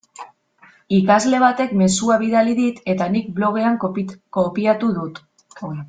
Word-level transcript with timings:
Ikasle 0.99 1.41
batek 1.43 1.75
mezua 1.83 2.17
bidali 2.23 2.57
dit 2.61 2.81
eta 2.95 3.09
nik 3.19 3.31
blogean 3.39 3.79
kopiatu 4.39 4.95
dut. 5.01 5.23